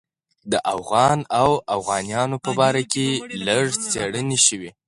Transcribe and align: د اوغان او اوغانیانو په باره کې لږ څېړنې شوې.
د 0.51 0.53
اوغان 0.73 1.19
او 1.41 1.49
اوغانیانو 1.75 2.37
په 2.45 2.51
باره 2.59 2.83
کې 2.93 3.07
لږ 3.47 3.67
څېړنې 3.91 4.37
شوې. 4.47 4.69